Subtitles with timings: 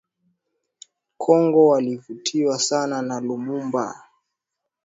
[1.17, 4.03] Kongo Walivutiwa sana na Lumumba